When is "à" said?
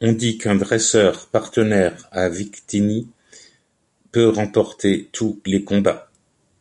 2.10-2.28